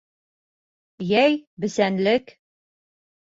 [1.09, 2.35] Йәй, бесәнлек...